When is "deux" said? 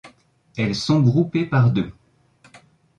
1.69-1.91